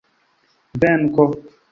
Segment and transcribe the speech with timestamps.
[0.81, 1.25] venko